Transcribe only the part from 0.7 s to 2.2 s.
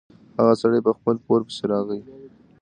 په خپل پور پسې راغی.